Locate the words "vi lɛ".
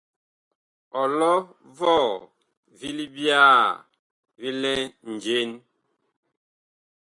4.39-4.73